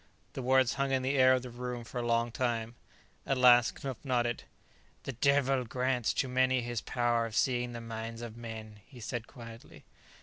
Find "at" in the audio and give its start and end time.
3.23-3.37